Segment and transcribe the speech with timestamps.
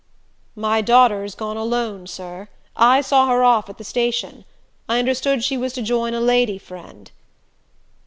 [0.55, 2.47] "My daughter's gone alone, sir.
[2.75, 4.45] I saw her off at the station.
[4.89, 7.11] I understood she was to join a lady friend."